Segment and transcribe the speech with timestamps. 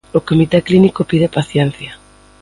[0.17, 1.91] O comité clínico pide paciencia.